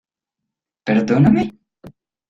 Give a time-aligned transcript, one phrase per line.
[0.87, 1.43] ¡perdóname!